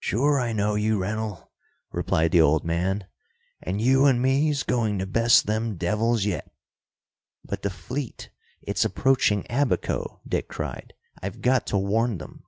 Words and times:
"Sure 0.00 0.38
I 0.38 0.52
know 0.52 0.74
you, 0.74 0.98
Rennell," 0.98 1.50
replied 1.92 2.32
the 2.32 2.42
old 2.42 2.62
man. 2.62 3.06
"And 3.62 3.80
you 3.80 4.04
and 4.04 4.20
me's 4.20 4.64
going 4.64 4.98
to 4.98 5.06
best 5.06 5.46
them 5.46 5.76
devils 5.78 6.26
yet." 6.26 6.52
"But 7.42 7.62
the 7.62 7.70
fleet 7.70 8.28
it's 8.60 8.84
approaching 8.84 9.46
Abaco," 9.50 10.20
Dick 10.28 10.46
cried. 10.48 10.92
"I've 11.22 11.40
got 11.40 11.66
to 11.68 11.78
warn 11.78 12.18
them." 12.18 12.44